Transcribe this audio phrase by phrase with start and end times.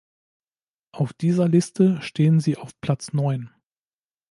[0.93, 3.51] Auf dieser Liste stehen Sie auf Platz neun.